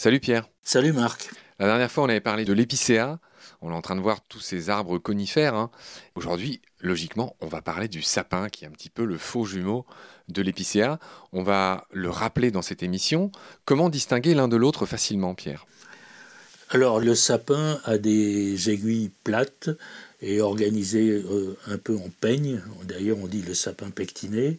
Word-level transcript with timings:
Salut 0.00 0.18
Pierre. 0.18 0.48
Salut 0.62 0.94
Marc. 0.94 1.28
La 1.58 1.66
dernière 1.66 1.92
fois, 1.92 2.04
on 2.04 2.08
avait 2.08 2.22
parlé 2.22 2.46
de 2.46 2.54
l'épicéa. 2.54 3.18
On 3.60 3.70
est 3.70 3.74
en 3.74 3.82
train 3.82 3.96
de 3.96 4.00
voir 4.00 4.22
tous 4.26 4.40
ces 4.40 4.70
arbres 4.70 4.96
conifères. 4.96 5.54
hein. 5.54 5.70
Aujourd'hui, 6.14 6.62
logiquement, 6.80 7.36
on 7.42 7.48
va 7.48 7.60
parler 7.60 7.86
du 7.86 8.00
sapin, 8.00 8.48
qui 8.48 8.64
est 8.64 8.66
un 8.66 8.70
petit 8.70 8.88
peu 8.88 9.04
le 9.04 9.18
faux 9.18 9.44
jumeau 9.44 9.84
de 10.28 10.40
l'épicéa. 10.40 10.98
On 11.32 11.42
va 11.42 11.86
le 11.90 12.08
rappeler 12.08 12.50
dans 12.50 12.62
cette 12.62 12.82
émission. 12.82 13.30
Comment 13.66 13.90
distinguer 13.90 14.32
l'un 14.32 14.48
de 14.48 14.56
l'autre 14.56 14.86
facilement, 14.86 15.34
Pierre? 15.34 15.66
Alors 16.70 16.98
le 16.98 17.14
sapin 17.14 17.78
a 17.84 17.98
des 17.98 18.70
aiguilles 18.70 19.10
plates 19.22 19.68
et 20.22 20.40
organisées 20.40 21.10
euh, 21.10 21.56
un 21.66 21.78
peu 21.78 21.96
en 21.96 22.10
peigne. 22.20 22.60
D'ailleurs 22.84 23.18
on 23.18 23.26
dit 23.26 23.42
le 23.42 23.54
sapin 23.54 23.90
pectiné, 23.90 24.58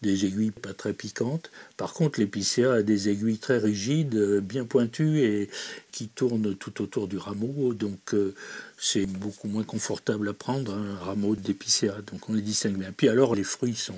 des 0.00 0.24
aiguilles 0.24 0.50
pas 0.50 0.72
très 0.72 0.94
piquantes. 0.94 1.50
Par 1.76 1.92
contre 1.92 2.18
l'épicéa 2.18 2.72
a 2.72 2.82
des 2.82 3.08
aiguilles 3.08 3.38
très 3.38 3.58
rigides, 3.58 4.14
euh, 4.14 4.40
bien 4.40 4.64
pointues 4.64 5.20
et 5.20 5.50
qui 5.92 6.08
tournent 6.08 6.54
tout 6.56 6.82
autour 6.82 7.08
du 7.08 7.18
rameau. 7.18 7.74
Donc 7.74 8.14
euh, 8.14 8.34
c'est 8.78 9.06
beaucoup 9.06 9.48
moins 9.48 9.64
confortable 9.64 10.28
à 10.28 10.32
prendre 10.32 10.74
un 10.74 10.96
rameau 10.96 11.36
d'épicéa. 11.36 11.96
Donc 12.10 12.28
on 12.30 12.34
les 12.34 12.42
distingue 12.42 12.78
bien. 12.78 12.92
Puis 12.96 13.08
alors 13.08 13.34
les 13.34 13.44
fruits 13.44 13.76
sont, 13.76 13.94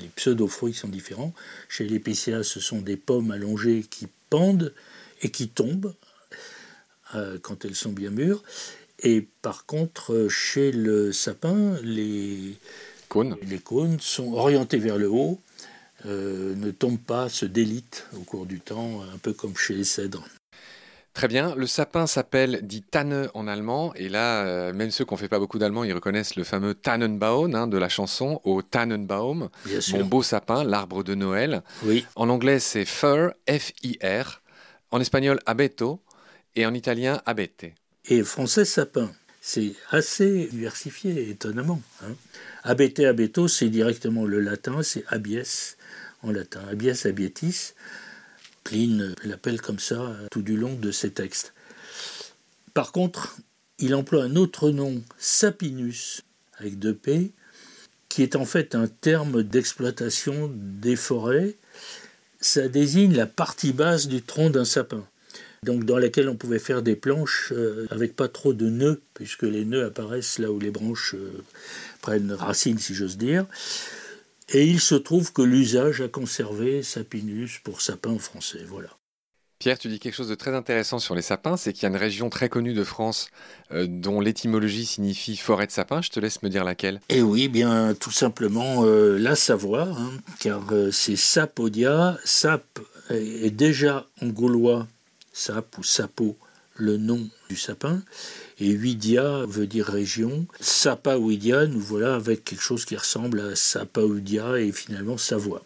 les 0.00 0.08
pseudo-fruits 0.16 0.74
sont 0.74 0.88
différents. 0.88 1.34
Chez 1.68 1.86
l'épicéa 1.86 2.42
ce 2.42 2.58
sont 2.58 2.80
des 2.80 2.96
pommes 2.96 3.30
allongées 3.30 3.84
qui 3.88 4.08
pendent 4.30 4.72
et 5.22 5.30
qui 5.30 5.48
tombent 5.48 5.94
quand 7.42 7.64
elles 7.64 7.76
sont 7.76 7.92
bien 7.92 8.10
mûres. 8.10 8.42
Et 9.04 9.28
par 9.42 9.66
contre, 9.66 10.14
euh, 10.14 10.28
chez 10.30 10.72
le 10.72 11.12
sapin, 11.12 11.76
les, 11.82 12.56
Cône 13.08 13.36
les 13.42 13.58
cônes 13.58 14.00
sont 14.00 14.32
orientés 14.32 14.78
vers 14.78 14.96
le 14.96 15.10
haut, 15.10 15.38
euh, 16.06 16.54
ne 16.56 16.70
tombent 16.70 16.98
pas, 16.98 17.28
se 17.28 17.44
délitent 17.44 18.06
au 18.16 18.20
cours 18.20 18.46
du 18.46 18.60
temps, 18.60 19.02
un 19.02 19.18
peu 19.18 19.34
comme 19.34 19.56
chez 19.56 19.74
les 19.74 19.84
cèdres. 19.84 20.24
Très 21.12 21.28
bien. 21.28 21.54
Le 21.54 21.66
sapin 21.66 22.08
s'appelle 22.08 22.60
dit 22.62 22.82
Tanne 22.82 23.28
en 23.34 23.46
allemand. 23.46 23.94
Et 23.94 24.08
là, 24.08 24.44
euh, 24.46 24.72
même 24.72 24.90
ceux 24.90 25.04
qui 25.04 25.12
n'ont 25.12 25.18
fait 25.18 25.28
pas 25.28 25.38
beaucoup 25.38 25.58
d'allemand, 25.60 25.84
ils 25.84 25.92
reconnaissent 25.92 26.34
le 26.34 26.42
fameux 26.42 26.74
Tannenbaum 26.74 27.54
hein, 27.54 27.68
de 27.68 27.78
la 27.78 27.88
chanson 27.88 28.40
au 28.42 28.62
Tannenbaum. 28.62 29.48
Bien 29.64 29.80
sûr. 29.80 29.98
Mon 29.98 30.06
beau 30.06 30.22
sapin, 30.24 30.64
l'arbre 30.64 31.04
de 31.04 31.14
Noël. 31.14 31.62
Oui, 31.84 32.04
En 32.16 32.28
anglais, 32.30 32.58
c'est 32.58 32.84
fir, 32.84 33.32
F-I-R. 33.48 34.42
En 34.90 35.00
espagnol, 35.00 35.38
abeto. 35.46 36.00
Et 36.56 36.66
en 36.66 36.74
italien, 36.74 37.20
abete. 37.26 37.74
Et 38.06 38.22
français 38.22 38.64
sapin. 38.64 39.10
C'est 39.40 39.74
assez 39.90 40.48
diversifié, 40.50 41.28
étonnamment. 41.28 41.82
Hein. 42.02 42.14
Abete, 42.62 43.00
abeto, 43.00 43.46
c'est 43.46 43.68
directement 43.68 44.24
le 44.24 44.40
latin, 44.40 44.82
c'est 44.82 45.04
abies 45.08 45.76
en 46.22 46.32
latin. 46.32 46.62
Abies, 46.70 47.06
abietis. 47.06 47.74
Pline 48.62 49.14
l'appelle 49.24 49.60
comme 49.60 49.78
ça 49.78 50.16
tout 50.30 50.40
du 50.40 50.56
long 50.56 50.74
de 50.74 50.90
ses 50.90 51.10
textes. 51.10 51.52
Par 52.72 52.92
contre, 52.92 53.36
il 53.78 53.94
emploie 53.94 54.24
un 54.24 54.36
autre 54.36 54.70
nom, 54.70 55.02
sapinus, 55.18 56.22
avec 56.58 56.78
deux 56.78 56.94
P, 56.94 57.32
qui 58.08 58.22
est 58.22 58.36
en 58.36 58.46
fait 58.46 58.74
un 58.74 58.86
terme 58.86 59.42
d'exploitation 59.42 60.50
des 60.54 60.96
forêts. 60.96 61.56
Ça 62.40 62.68
désigne 62.68 63.14
la 63.14 63.26
partie 63.26 63.74
basse 63.74 64.08
du 64.08 64.22
tronc 64.22 64.50
d'un 64.50 64.64
sapin 64.64 65.06
donc 65.64 65.84
dans 65.84 65.98
laquelle 65.98 66.28
on 66.28 66.36
pouvait 66.36 66.58
faire 66.58 66.82
des 66.82 66.96
planches 66.96 67.52
euh, 67.52 67.86
avec 67.90 68.14
pas 68.14 68.28
trop 68.28 68.52
de 68.52 68.68
nœuds, 68.68 69.00
puisque 69.14 69.42
les 69.42 69.64
nœuds 69.64 69.86
apparaissent 69.86 70.38
là 70.38 70.50
où 70.50 70.60
les 70.60 70.70
branches 70.70 71.14
euh, 71.14 71.42
prennent 72.02 72.32
racine, 72.32 72.78
si 72.78 72.94
j'ose 72.94 73.16
dire. 73.16 73.46
Et 74.50 74.66
il 74.66 74.80
se 74.80 74.94
trouve 74.94 75.32
que 75.32 75.42
l'usage 75.42 76.00
a 76.00 76.08
conservé 76.08 76.82
sapinus 76.82 77.60
pour 77.64 77.80
sapin 77.80 78.10
en 78.10 78.18
français. 78.18 78.60
Voilà. 78.68 78.90
Pierre, 79.64 79.78
tu 79.78 79.88
dis 79.88 79.98
quelque 79.98 80.14
chose 80.14 80.28
de 80.28 80.34
très 80.34 80.54
intéressant 80.54 80.98
sur 80.98 81.14
les 81.14 81.22
sapins, 81.22 81.56
c'est 81.56 81.72
qu'il 81.72 81.84
y 81.84 81.86
a 81.86 81.88
une 81.88 81.96
région 81.96 82.28
très 82.28 82.50
connue 82.50 82.74
de 82.74 82.84
France 82.84 83.28
euh, 83.72 83.86
dont 83.88 84.20
l'étymologie 84.20 84.84
signifie 84.84 85.36
forêt 85.36 85.66
de 85.66 85.72
sapin. 85.72 86.02
Je 86.02 86.10
te 86.10 86.20
laisse 86.20 86.42
me 86.42 86.50
dire 86.50 86.64
laquelle. 86.64 87.00
Et 87.08 87.22
oui, 87.22 87.48
bien 87.48 87.94
tout 87.94 88.10
simplement 88.10 88.84
euh, 88.84 89.16
la 89.16 89.36
Savoie, 89.36 89.88
hein, 89.88 90.10
car 90.40 90.60
euh, 90.72 90.90
c'est 90.90 91.16
sapodia. 91.16 92.18
Sap 92.24 92.78
est 93.08 93.50
déjà 93.50 94.06
en 94.20 94.26
gaulois, 94.26 94.86
sap 95.34 95.76
ou 95.76 95.82
sapo, 95.82 96.38
le 96.76 96.96
nom 96.96 97.28
du 97.50 97.56
sapin. 97.56 98.02
Et 98.58 98.70
Huidia 98.70 99.44
veut 99.46 99.66
dire 99.66 99.86
région. 99.86 100.46
Sapaudia, 100.60 101.66
nous 101.66 101.80
voilà 101.80 102.14
avec 102.14 102.44
quelque 102.44 102.62
chose 102.62 102.84
qui 102.84 102.96
ressemble 102.96 103.40
à 103.40 103.56
Sapaudia 103.56 104.58
et 104.58 104.72
finalement 104.72 105.18
Savoie. 105.18 105.62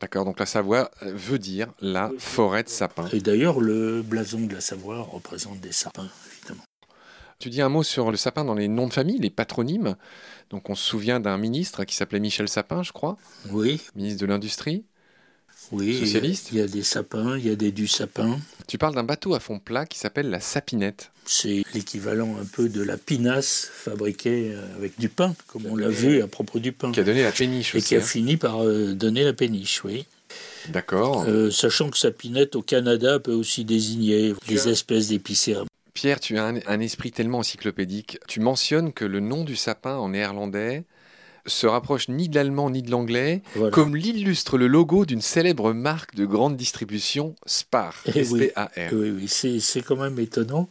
D'accord, 0.00 0.24
donc 0.24 0.38
la 0.38 0.46
Savoie 0.46 0.90
veut 1.02 1.38
dire 1.38 1.72
la 1.80 2.10
forêt 2.18 2.62
de 2.62 2.68
sapins. 2.68 3.08
Et 3.12 3.20
d'ailleurs, 3.20 3.60
le 3.60 4.02
blason 4.02 4.40
de 4.40 4.54
la 4.54 4.60
Savoie 4.60 5.00
représente 5.00 5.60
des 5.60 5.72
sapins, 5.72 6.08
évidemment. 6.32 6.64
Tu 7.38 7.48
dis 7.48 7.62
un 7.62 7.68
mot 7.68 7.82
sur 7.82 8.10
le 8.10 8.16
sapin 8.16 8.44
dans 8.44 8.54
les 8.54 8.68
noms 8.68 8.86
de 8.86 8.92
famille, 8.92 9.18
les 9.18 9.30
patronymes. 9.30 9.96
Donc 10.50 10.68
on 10.68 10.74
se 10.74 10.84
souvient 10.84 11.20
d'un 11.20 11.38
ministre 11.38 11.84
qui 11.84 11.94
s'appelait 11.94 12.20
Michel 12.20 12.48
Sapin, 12.48 12.82
je 12.82 12.92
crois, 12.92 13.16
Oui, 13.50 13.80
ministre 13.94 14.20
de 14.20 14.26
l'Industrie. 14.26 14.84
Oui. 15.72 15.98
Socialiste 15.98 16.48
Il 16.52 16.58
y 16.58 16.60
a 16.60 16.66
des 16.66 16.82
sapins, 16.82 17.36
il 17.38 17.46
y 17.46 17.50
a 17.50 17.56
des 17.56 17.72
du 17.72 17.86
sapin. 17.86 18.38
Tu 18.66 18.78
parles 18.78 18.94
d'un 18.94 19.04
bateau 19.04 19.34
à 19.34 19.40
fond 19.40 19.58
plat 19.58 19.86
qui 19.86 19.98
s'appelle 19.98 20.30
la 20.30 20.40
Sapinette. 20.40 21.10
C'est 21.24 21.62
l'équivalent 21.74 22.36
un 22.40 22.44
peu 22.44 22.68
de 22.68 22.82
la 22.82 22.96
pinasse 22.96 23.68
fabriquée 23.72 24.52
euh, 24.54 24.76
avec 24.76 24.98
du 24.98 25.08
pain, 25.08 25.34
comme 25.48 25.66
on 25.66 25.76
l'a 25.76 25.88
vu 25.88 26.22
à 26.22 26.26
propos 26.26 26.58
du 26.58 26.72
pain. 26.72 26.92
Qui 26.92 27.00
a 27.00 27.04
donné 27.04 27.22
la 27.22 27.32
péniche 27.32 27.74
Et 27.74 27.78
aussi. 27.78 27.88
qui 27.88 27.96
a 27.96 27.98
hein. 27.98 28.02
fini 28.02 28.36
par 28.36 28.64
euh, 28.64 28.94
donner 28.94 29.24
la 29.24 29.32
péniche, 29.32 29.84
oui. 29.84 30.06
D'accord. 30.68 31.24
Euh, 31.28 31.50
sachant 31.50 31.90
que 31.90 31.98
sapinette 31.98 32.54
au 32.56 32.62
Canada 32.62 33.18
peut 33.18 33.32
aussi 33.32 33.64
désigner 33.64 34.34
des 34.46 34.68
espèces 34.68 35.08
d'épicéas. 35.08 35.64
Pierre, 35.94 36.20
tu 36.20 36.38
as 36.38 36.46
un, 36.46 36.60
un 36.66 36.80
esprit 36.80 37.10
tellement 37.10 37.38
encyclopédique. 37.38 38.18
Tu 38.28 38.40
mentionnes 38.40 38.92
que 38.92 39.04
le 39.04 39.20
nom 39.20 39.44
du 39.44 39.56
sapin 39.56 39.96
en 39.96 40.10
néerlandais 40.10 40.84
se 41.46 41.66
rapproche 41.66 42.08
ni 42.08 42.28
de 42.28 42.34
l'allemand 42.34 42.70
ni 42.70 42.82
de 42.82 42.90
l'anglais, 42.90 43.42
Voilà. 43.54 43.70
comme 43.70 43.96
l'illustre 43.96 44.58
le 44.58 44.66
logo 44.66 45.04
d'une 45.06 45.20
célèbre 45.20 45.72
marque 45.72 46.14
de 46.14 46.26
grande 46.26 46.56
distribution, 46.56 47.34
Spar. 47.46 47.94
Eh 48.06 48.12
oui. 48.30 48.42
S-P-A-R. 48.44 48.90
Oui, 48.92 49.10
oui, 49.10 49.28
c'est 49.28 49.60
c'est 49.60 49.82
quand 49.82 49.96
même 49.96 50.18
étonnant. 50.18 50.68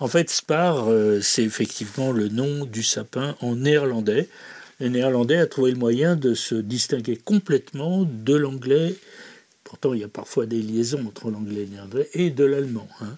En 0.00 0.08
fait, 0.08 0.30
Spar, 0.30 0.88
euh, 0.88 1.20
c'est 1.20 1.42
effectivement 1.44 2.12
le 2.12 2.28
nom 2.28 2.64
du 2.64 2.82
sapin 2.82 3.36
en 3.40 3.56
néerlandais. 3.56 4.28
Le 4.80 4.88
néerlandais 4.88 5.38
a 5.38 5.46
trouvé 5.46 5.70
le 5.72 5.78
moyen 5.78 6.16
de 6.16 6.34
se 6.34 6.54
distinguer 6.54 7.16
complètement 7.16 8.04
de 8.06 8.34
l'anglais. 8.34 8.94
Pourtant, 9.68 9.94
il 9.94 10.00
y 10.00 10.04
a 10.04 10.08
parfois 10.08 10.46
des 10.46 10.62
liaisons 10.62 11.04
entre 11.08 11.28
l'anglais 11.28 11.62
et 11.62 11.64
le 11.64 11.70
néerlandais 11.72 12.08
et 12.14 12.30
de 12.30 12.44
l'allemand. 12.44 12.86
hein. 13.00 13.16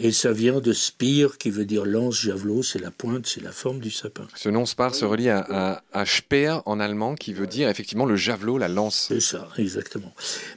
Et 0.00 0.10
ça 0.10 0.32
vient 0.32 0.58
de 0.60 0.72
spire, 0.72 1.38
qui 1.38 1.50
veut 1.50 1.64
dire 1.64 1.84
lance, 1.84 2.20
javelot, 2.20 2.64
c'est 2.64 2.80
la 2.80 2.90
pointe, 2.90 3.26
c'est 3.28 3.40
la 3.40 3.52
forme 3.52 3.78
du 3.78 3.92
sapin. 3.92 4.26
Ce 4.34 4.48
nom 4.48 4.66
Spar 4.66 4.92
se 4.92 5.04
relie 5.04 5.28
à, 5.28 5.46
à, 5.48 5.82
à 5.92 6.04
Speer 6.04 6.56
en 6.66 6.80
allemand, 6.80 7.14
qui 7.14 7.32
veut 7.32 7.46
dire 7.46 7.68
effectivement 7.68 8.06
le 8.06 8.16
javelot, 8.16 8.58
la 8.58 8.66
lance. 8.66 9.04
C'est 9.06 9.20
ça, 9.20 9.48
exactement. 9.56 10.12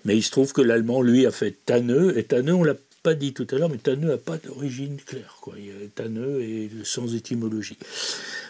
Mais 0.05 0.17
il 0.17 0.23
se 0.23 0.31
trouve 0.31 0.53
que 0.53 0.61
l'allemand, 0.61 1.03
lui, 1.03 1.27
a 1.27 1.31
fait 1.31 1.55
tanneux, 1.65 2.17
et 2.17 2.23
tanneux, 2.23 2.55
on 2.55 2.63
l'a 2.63 2.73
pas 3.03 3.13
dit 3.13 3.33
tout 3.33 3.45
à 3.51 3.55
l'heure, 3.57 3.69
mais 3.69 3.77
tanneux 3.77 4.07
n'a 4.07 4.17
pas 4.17 4.37
d'origine 4.37 4.97
claire. 5.05 5.37
Quoi. 5.41 5.53
Tanneux 5.93 6.41
et 6.41 6.71
sans 6.83 7.13
étymologie. 7.13 7.77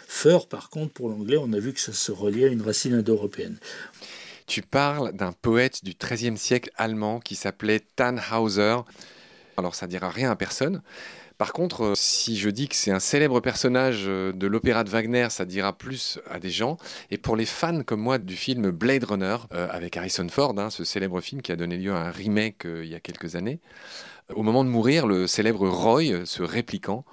Feur, 0.08 0.46
par 0.46 0.70
contre, 0.70 0.94
pour 0.94 1.10
l'anglais, 1.10 1.36
on 1.36 1.52
a 1.52 1.58
vu 1.58 1.74
que 1.74 1.80
ça 1.80 1.92
se 1.92 2.10
reliait 2.12 2.46
à 2.46 2.48
une 2.48 2.62
racine 2.62 2.94
indo-européenne. 2.94 3.58
Tu 4.48 4.62
parles 4.62 5.12
d'un 5.12 5.32
poète 5.32 5.84
du 5.84 5.92
XIIIe 5.92 6.38
siècle 6.38 6.70
allemand 6.78 7.20
qui 7.20 7.36
s'appelait 7.36 7.80
Tannhauser. 7.80 8.76
Alors 9.58 9.74
ça 9.74 9.86
dira 9.86 10.08
rien 10.08 10.30
à 10.30 10.36
personne. 10.36 10.80
Par 11.36 11.52
contre, 11.52 11.84
euh, 11.84 11.94
si 11.94 12.38
je 12.38 12.48
dis 12.48 12.66
que 12.66 12.74
c'est 12.74 12.90
un 12.90 12.98
célèbre 12.98 13.40
personnage 13.40 14.04
euh, 14.06 14.32
de 14.32 14.46
l'opéra 14.46 14.84
de 14.84 14.88
Wagner, 14.88 15.28
ça 15.28 15.44
dira 15.44 15.76
plus 15.76 16.18
à 16.30 16.40
des 16.40 16.48
gens. 16.48 16.78
Et 17.10 17.18
pour 17.18 17.36
les 17.36 17.44
fans 17.44 17.82
comme 17.82 18.00
moi 18.00 18.16
du 18.16 18.36
film 18.36 18.70
Blade 18.70 19.04
Runner, 19.04 19.36
euh, 19.52 19.68
avec 19.70 19.98
Harrison 19.98 20.26
Ford, 20.30 20.54
hein, 20.58 20.70
ce 20.70 20.82
célèbre 20.82 21.20
film 21.20 21.42
qui 21.42 21.52
a 21.52 21.56
donné 21.56 21.76
lieu 21.76 21.92
à 21.92 22.06
un 22.06 22.10
remake 22.10 22.64
il 22.64 22.88
y 22.88 22.94
a 22.94 23.00
quelques 23.00 23.36
années, 23.36 23.60
au 24.34 24.42
moment 24.42 24.64
de 24.64 24.70
mourir, 24.70 25.06
le 25.06 25.26
célèbre 25.26 25.68
Roy, 25.68 26.24
ce 26.24 26.42
répliquant, 26.42 27.04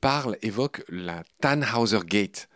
parle, 0.00 0.36
évoque 0.42 0.82
la 0.88 1.22
Tannhauser 1.40 2.00
Gate, 2.06 2.48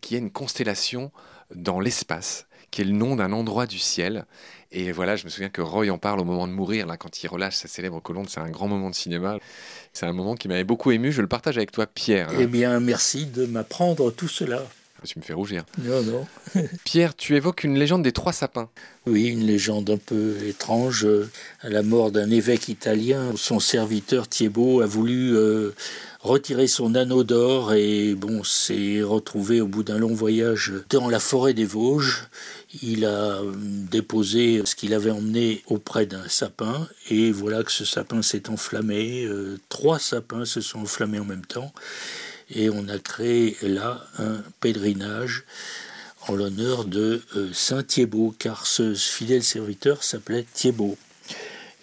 qui 0.00 0.14
est 0.14 0.18
une 0.18 0.30
constellation 0.30 1.10
dans 1.54 1.80
l'espace, 1.80 2.46
qui 2.70 2.80
est 2.82 2.84
le 2.84 2.92
nom 2.92 3.16
d'un 3.16 3.32
endroit 3.32 3.66
du 3.66 3.78
ciel. 3.78 4.24
Et 4.72 4.90
voilà, 4.90 5.14
je 5.14 5.24
me 5.24 5.30
souviens 5.30 5.50
que 5.50 5.60
Roy 5.62 5.88
en 5.90 5.98
parle 5.98 6.18
au 6.20 6.24
moment 6.24 6.48
de 6.48 6.52
mourir, 6.52 6.86
là, 6.86 6.96
quand 6.96 7.22
il 7.22 7.28
relâche 7.28 7.54
sa 7.54 7.68
célèbre 7.68 8.00
colombe. 8.00 8.26
C'est 8.28 8.40
un 8.40 8.50
grand 8.50 8.66
moment 8.66 8.90
de 8.90 8.94
cinéma. 8.94 9.38
C'est 9.92 10.06
un 10.06 10.12
moment 10.12 10.34
qui 10.34 10.48
m'avait 10.48 10.64
beaucoup 10.64 10.90
ému. 10.90 11.12
Je 11.12 11.20
le 11.20 11.28
partage 11.28 11.56
avec 11.56 11.70
toi, 11.70 11.86
Pierre. 11.86 12.30
Eh 12.40 12.46
bien, 12.46 12.80
merci 12.80 13.26
de 13.26 13.46
m'apprendre 13.46 14.10
tout 14.10 14.26
cela. 14.28 14.66
Tu 15.06 15.18
me 15.18 15.24
fais 15.24 15.34
rougir. 15.34 15.64
Non, 15.82 16.02
non. 16.02 16.26
Pierre, 16.84 17.14
tu 17.14 17.36
évoques 17.36 17.62
une 17.62 17.78
légende 17.78 18.02
des 18.02 18.12
trois 18.12 18.32
sapins. 18.32 18.70
Oui, 19.06 19.26
une 19.26 19.44
légende 19.46 19.90
un 19.90 19.98
peu 19.98 20.34
étrange. 20.46 21.04
euh, 21.04 21.30
À 21.60 21.68
la 21.68 21.82
mort 21.82 22.10
d'un 22.10 22.30
évêque 22.30 22.68
italien, 22.70 23.32
son 23.36 23.60
serviteur 23.60 24.28
Thiébaut 24.28 24.80
a 24.80 24.86
voulu 24.86 25.36
euh, 25.36 25.72
retiré 26.24 26.66
son 26.68 26.94
anneau 26.94 27.22
d'or 27.22 27.74
et 27.74 28.14
bon, 28.14 28.42
s'est 28.42 29.02
retrouvé 29.02 29.60
au 29.60 29.68
bout 29.68 29.82
d'un 29.82 29.98
long 29.98 30.14
voyage 30.14 30.72
dans 30.88 31.10
la 31.10 31.20
forêt 31.20 31.52
des 31.52 31.66
Vosges. 31.66 32.28
Il 32.82 33.04
a 33.04 33.40
déposé 33.90 34.62
ce 34.64 34.74
qu'il 34.74 34.94
avait 34.94 35.10
emmené 35.10 35.62
auprès 35.66 36.06
d'un 36.06 36.26
sapin 36.28 36.88
et 37.10 37.30
voilà 37.30 37.62
que 37.62 37.70
ce 37.70 37.84
sapin 37.84 38.22
s'est 38.22 38.48
enflammé. 38.48 39.26
Euh, 39.26 39.60
trois 39.68 39.98
sapins 39.98 40.46
se 40.46 40.62
sont 40.62 40.80
enflammés 40.80 41.18
en 41.18 41.26
même 41.26 41.44
temps 41.44 41.74
et 42.50 42.70
on 42.70 42.88
a 42.88 42.98
créé 42.98 43.58
là 43.60 44.02
un 44.18 44.42
pèlerinage 44.60 45.44
en 46.26 46.34
l'honneur 46.34 46.86
de 46.86 47.22
euh, 47.36 47.50
Saint 47.52 47.82
Thiébaut, 47.82 48.34
car 48.38 48.66
ce 48.66 48.94
fidèle 48.94 49.42
serviteur 49.42 50.02
s'appelait 50.02 50.46
Thiébaut. 50.54 50.96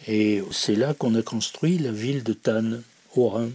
Et 0.07 0.41
c'est 0.49 0.75
là 0.75 0.95
qu'on 0.95 1.13
a 1.13 1.21
construit 1.21 1.77
la 1.77 1.91
ville 1.91 2.23
de 2.23 2.33
Tannes, 2.33 2.81
au 3.15 3.29
Rhin. 3.29 3.49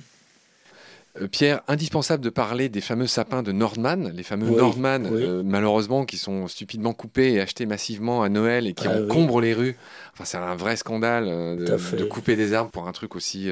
Euh, 1.21 1.29
Pierre, 1.29 1.63
indispensable 1.69 2.23
de 2.23 2.31
parler 2.31 2.69
des 2.69 2.81
fameux 2.81 3.07
sapins 3.07 3.43
de 3.43 3.53
Nordman, 3.53 4.13
les 4.15 4.23
fameux 4.23 4.51
Nordman, 4.51 5.07
euh, 5.07 5.43
malheureusement, 5.45 6.05
qui 6.05 6.19
sont 6.19 6.49
stupidement 6.49 6.93
coupés 6.93 7.33
et 7.33 7.41
achetés 7.41 7.67
massivement 7.67 8.23
à 8.23 8.29
Noël 8.29 8.67
et 8.67 8.75
qui 8.75 8.87
ah 8.87 9.01
encombrent 9.01 9.41
les 9.41 9.55
rues. 9.55 9.77
Enfin, 10.13 10.25
c'est 10.25 10.37
un 10.39 10.57
vrai 10.57 10.77
scandale 10.77 11.27
euh, 11.29 11.57
de, 11.57 12.05
couper 12.05 12.37
des 12.37 12.53
arbres 12.53 12.71
pour 12.71 12.89
un 12.89 12.93
truc 12.93 13.17
aussi. 13.17 13.51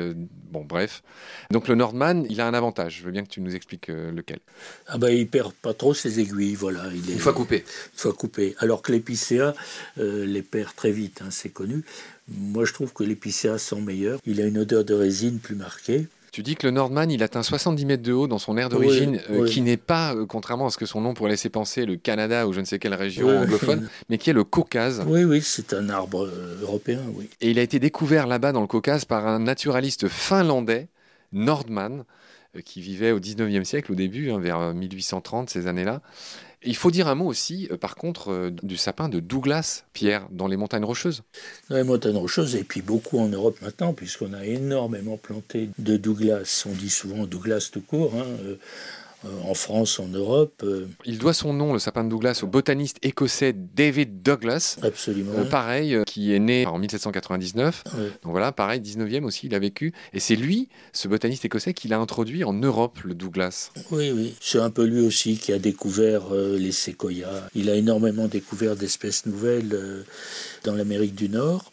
bon, 0.51 0.65
bref. 0.65 1.03
Donc, 1.51 1.69
le 1.69 1.75
Nordman, 1.75 2.27
il 2.29 2.41
a 2.41 2.47
un 2.47 2.55
avantage. 2.55 2.99
Je 2.99 3.05
veux 3.05 3.11
bien 3.11 3.23
que 3.23 3.29
tu 3.29 3.41
nous 3.41 3.55
expliques 3.55 3.89
lequel. 3.89 4.39
Ah, 4.87 4.99
bah, 4.99 5.11
il 5.11 5.29
perd 5.29 5.53
pas 5.53 5.75
trop 5.75 5.95
ses 5.95 6.21
aiguilles, 6.21 6.55
voilà. 6.55 6.85
Il 6.95 7.11
est, 7.11 7.15
une 7.15 7.19
fois 7.19 7.33
coupé. 7.33 7.59
Une 7.59 7.99
fois 7.99 8.13
coupé. 8.13 8.55
Alors 8.59 8.83
que 8.83 8.93
l'épicéa 8.93 9.55
les 9.97 10.43
perd 10.43 10.75
très 10.75 10.93
vite, 10.93 11.23
hein, 11.23 11.31
c'est 11.31 11.51
connu. 11.51 11.85
Moi, 12.29 12.65
je 12.65 12.73
trouve 12.73 12.93
que 12.93 13.05
l'épicéa 13.05 13.59
sent 13.59 13.81
meilleur. 13.81 14.19
Il 14.27 14.41
a 14.41 14.47
une 14.47 14.59
odeur 14.59 14.85
de 14.85 14.95
résine 14.95 15.39
plus 15.39 15.57
marquée. 15.57 16.07
Tu 16.35 16.43
dis 16.43 16.57
que 16.57 16.67
le 16.67 16.73
Nordman, 16.73 17.13
il 17.13 17.23
atteint 17.23 17.45
70 17.45 17.87
mètres 17.87 18.03
de 18.03 18.13
haut 18.13 18.27
dans 18.27 18.41
son 18.41 18.59
aire 18.59 18.69
d'origine, 18.69 19.21
euh, 19.31 19.47
qui 19.47 19.61
n'est 19.61 19.77
pas, 19.77 20.17
euh, 20.17 20.27
contrairement 20.27 20.67
à 20.67 20.71
ce 20.71 20.77
que 20.77 20.85
son 20.85 21.01
nom 21.01 21.15
pourrait 21.15 21.31
laisser 21.31 21.49
penser, 21.49 21.87
le 21.87 21.95
Canada 21.95 22.49
ou 22.49 22.53
je 22.53 22.59
ne 22.59 22.65
sais 22.65 22.81
quelle 22.81 22.95
région 22.95 23.29
anglophone, 23.29 23.89
mais 24.09 24.19
qui 24.19 24.31
est 24.31 24.33
le 24.33 24.43
Caucase. 24.43 25.05
Oui, 25.07 25.23
oui, 25.23 25.41
c'est 25.41 25.73
un 25.75 25.89
arbre 25.91 26.27
euh, 26.27 26.59
européen, 26.61 26.99
oui. 27.15 27.31
Et 27.41 27.53
il 27.53 27.59
a 27.61 27.63
été 27.63 27.79
découvert 27.79 28.27
là-bas 28.27 28.51
dans 28.51 28.63
le 28.63 28.67
Caucase 28.67 29.05
par 29.05 29.29
un 29.29 29.39
naturaliste 29.39 30.09
finlandais, 30.09 30.89
Nordman, 31.33 32.03
qui 32.65 32.81
vivait 32.81 33.13
au 33.13 33.21
19e 33.21 33.63
siècle 33.63 33.93
au 33.93 33.95
début, 33.95 34.33
hein, 34.33 34.41
vers 34.41 34.75
1830, 34.75 35.49
ces 35.51 35.69
années-là. 35.69 36.03
Il 36.67 36.77
faut 36.77 36.91
dire 36.91 37.09
un 37.09 37.15
mot 37.15 37.27
aussi, 37.27 37.69
euh, 37.71 37.77
par 37.77 37.95
contre, 37.95 38.31
euh, 38.31 38.51
du 38.63 38.77
sapin 38.77 39.09
de 39.09 39.21
Douglas, 39.21 39.85
Pierre, 39.93 40.27
dans 40.31 40.47
les 40.47 40.57
montagnes 40.57 40.85
rocheuses. 40.85 41.23
Dans 41.69 41.77
les 41.77 41.85
montagnes 41.85 42.17
rocheuses, 42.17 42.57
et 42.57 42.65
puis 42.65 42.81
beaucoup 42.81 43.19
en 43.19 43.29
Europe 43.29 43.59
maintenant, 43.61 43.93
puisqu'on 43.93 44.33
a 44.33 44.45
énormément 44.45 45.17
planté 45.17 45.69
de 45.79 45.97
Douglas. 45.97 46.65
On 46.67 46.73
dit 46.73 46.91
souvent 46.91 47.25
Douglas 47.27 47.69
tout 47.73 47.83
court. 47.83 48.15
Hein, 48.17 48.27
euh, 48.45 48.57
en 49.44 49.55
France, 49.55 49.99
en 50.00 50.09
Europe. 50.09 50.62
Euh. 50.65 50.87
Il 51.05 51.19
doit 51.19 51.32
son 51.32 51.53
nom, 51.53 51.73
le 51.73 51.79
sapin 51.79 52.05
de 52.05 52.09
Douglas, 52.09 52.41
au 52.43 52.47
botaniste 52.47 52.99
écossais 53.03 53.53
David 53.53 54.23
Douglas. 54.23 54.79
Absolument. 54.82 55.32
Euh, 55.38 55.44
pareil, 55.44 55.99
qui 56.06 56.35
est 56.35 56.38
né 56.38 56.67
en 56.67 56.79
1799. 56.79 57.85
Donc 58.23 58.32
voilà, 58.32 58.53
pareil, 58.53 58.81
19e 58.81 59.25
aussi, 59.25 59.47
il 59.47 59.55
a 59.55 59.59
vécu. 59.59 59.93
Et 60.12 60.21
c'est 60.21 60.37
lui, 60.37 60.69
ce 60.93 61.09
botaniste 61.09 61.44
écossais, 61.44 61.75
qui 61.75 61.88
l'a 61.88 61.99
introduit 61.99 62.44
en 62.44 62.53
Europe, 62.53 62.99
le 63.05 63.15
Douglas. 63.15 63.71
Oui, 63.91 64.11
oui. 64.11 64.35
C'est 64.41 64.59
un 64.61 64.71
peu 64.71 64.85
lui 64.85 65.00
aussi 65.00 65.37
qui 65.38 65.53
a 65.53 65.59
découvert 65.59 66.35
les 66.35 66.73
séquoias. 66.73 67.49
Il 67.55 67.70
a 67.70 67.75
énormément 67.75 68.29
découvert 68.29 68.77
d'espèces 68.77 69.27
nouvelles 69.27 70.05
dans 70.65 70.75
l'Amérique 70.75 71.15
du 71.15 71.29
Nord. 71.29 71.70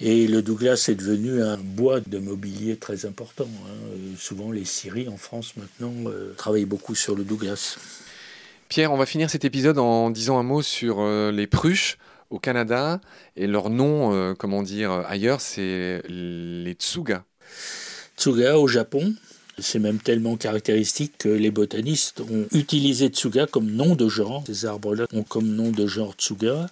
Et 0.00 0.28
le 0.28 0.42
Douglas 0.42 0.86
est 0.88 0.94
devenu 0.94 1.42
un 1.42 1.56
bois 1.56 2.00
de 2.00 2.18
mobilier 2.18 2.76
très 2.76 3.04
important. 3.04 3.48
Hein. 3.64 3.70
Euh, 3.92 4.14
souvent, 4.16 4.52
les 4.52 4.64
scieries 4.64 5.08
en 5.08 5.16
France 5.16 5.54
maintenant 5.56 5.92
euh, 6.06 6.34
travaillent 6.36 6.66
beaucoup 6.66 6.94
sur 6.94 7.16
le 7.16 7.24
Douglas. 7.24 7.78
Pierre, 8.68 8.92
on 8.92 8.96
va 8.96 9.06
finir 9.06 9.28
cet 9.28 9.44
épisode 9.44 9.78
en 9.78 10.10
disant 10.10 10.38
un 10.38 10.44
mot 10.44 10.62
sur 10.62 11.00
euh, 11.00 11.32
les 11.32 11.48
pruches 11.48 11.98
au 12.30 12.38
Canada 12.38 13.00
et 13.36 13.46
leur 13.46 13.70
nom, 13.70 14.34
comment 14.34 14.62
dire, 14.62 14.90
ailleurs, 15.08 15.40
c'est 15.40 16.02
les 16.10 16.72
tsuga. 16.72 17.24
Tsuga 18.18 18.58
au 18.58 18.68
Japon, 18.68 19.14
c'est 19.58 19.78
même 19.78 19.98
tellement 19.98 20.36
caractéristique 20.36 21.14
que 21.16 21.30
les 21.30 21.50
botanistes 21.50 22.20
ont 22.20 22.46
utilisé 22.52 23.08
Tsuga 23.08 23.46
comme 23.46 23.70
nom 23.70 23.94
de 23.94 24.10
genre. 24.10 24.44
Ces 24.46 24.66
arbres-là 24.66 25.06
ont 25.14 25.22
comme 25.22 25.48
nom 25.48 25.70
de 25.70 25.86
genre 25.86 26.12
Tsuga. 26.18 26.68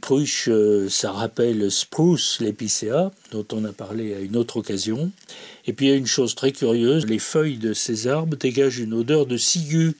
Pruche, 0.00 0.48
euh, 0.48 0.88
ça 0.88 1.10
rappelle 1.10 1.70
spruce, 1.70 2.40
l'épicéa, 2.40 3.10
dont 3.32 3.46
on 3.52 3.64
a 3.64 3.72
parlé 3.72 4.14
à 4.14 4.20
une 4.20 4.36
autre 4.36 4.58
occasion. 4.58 5.10
Et 5.66 5.72
puis 5.72 5.86
il 5.86 5.88
y 5.90 5.92
a 5.92 5.96
une 5.96 6.06
chose 6.06 6.34
très 6.34 6.52
curieuse, 6.52 7.06
les 7.06 7.18
feuilles 7.18 7.58
de 7.58 7.72
ces 7.72 8.06
arbres 8.06 8.36
dégagent 8.36 8.78
une 8.78 8.94
odeur 8.94 9.26
de 9.26 9.36
ciguë 9.36 9.96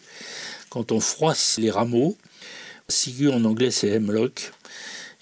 quand 0.69 0.93
on 0.93 1.01
froisse 1.01 1.59
les 1.59 1.71
rameaux. 1.71 2.17
Ciguë 2.89 3.31
en 3.31 3.45
anglais 3.45 3.73
c'est 3.73 3.89
hemlock, 3.89 4.53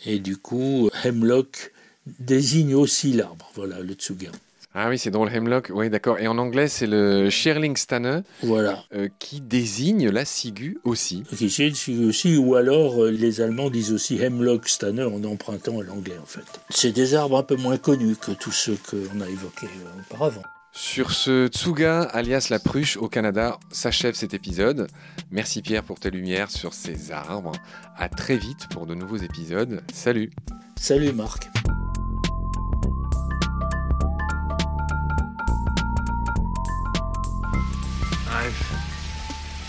et 0.05 0.19
du 0.19 0.37
coup 0.37 0.91
hemlock 1.03 1.73
désigne 2.19 2.75
aussi 2.75 3.13
l'arbre, 3.13 3.51
voilà 3.55 3.81
le 3.81 3.95
tsuga. 3.95 4.31
Ah 4.77 4.89
oui, 4.89 4.99
c'est 4.99 5.11
dans 5.11 5.25
le 5.25 5.33
hemlock, 5.33 5.71
oui 5.73 5.89
d'accord. 5.89 6.19
Et 6.19 6.27
en 6.27 6.37
anglais, 6.37 6.67
c'est 6.67 6.89
le 6.89 7.31
Schierlingstanne 7.31 8.25
voilà. 8.43 8.83
Euh, 8.93 9.09
qui 9.21 9.41
désigne 9.41 10.09
la 10.11 10.25
ciguë 10.25 10.79
aussi. 10.83 11.23
Qui 11.29 11.37
désigne 11.37 11.69
la 11.69 11.75
ciguë 11.75 12.05
aussi, 12.07 12.37
ou 12.37 12.57
alors 12.57 13.05
euh, 13.05 13.11
les 13.13 13.41
Allemands 13.41 13.71
disent 13.71 13.93
aussi 13.93 14.21
Hemlockstanne 14.21 15.01
en 15.01 15.23
empruntant 15.23 15.79
à 15.79 15.85
l'anglais 15.85 16.19
en 16.21 16.27
fait. 16.27 16.45
C'est 16.71 16.91
des 16.91 17.15
arbres 17.15 17.39
un 17.39 17.45
peu 17.45 17.55
moins 17.55 17.77
connus 17.77 18.17
que 18.17 18.33
tous 18.33 18.51
ceux 18.51 18.77
qu'on 18.91 19.21
a 19.21 19.29
évoqués 19.29 19.67
euh, 19.67 20.01
auparavant. 20.11 20.43
Sur 20.73 21.13
ce 21.13 21.47
Tsuga, 21.47 22.03
alias 22.03 22.49
la 22.51 22.59
pruche 22.59 22.97
au 22.97 23.09
Canada, 23.09 23.61
s'achève 23.71 24.15
cet 24.17 24.35
épisode. 24.35 24.89
Merci 25.31 25.63
Pierre 25.63 25.85
pour 25.85 26.01
tes 26.01 26.11
lumières 26.11 26.51
sur 26.51 26.75
ces 26.75 27.13
arbres. 27.13 27.53
À 27.97 28.09
très 28.09 28.37
vite 28.37 28.67
pour 28.71 28.87
de 28.87 28.97
nouveaux 28.97 29.19
épisodes. 29.19 29.83
Salut. 29.93 30.31
Salut 30.77 31.13
Marc. 31.13 31.49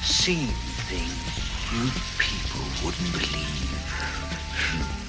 Seen 0.04 0.48
things 0.90 1.46
you 1.72 1.90
people 2.18 2.62
wouldn't 2.84 3.12
believe. 3.14 5.05